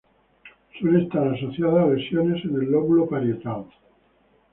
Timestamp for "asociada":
1.27-1.83